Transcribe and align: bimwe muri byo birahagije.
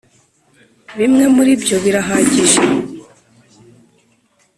bimwe 0.97 1.25
muri 1.35 1.51
byo 1.61 1.77
birahagije. 1.83 2.59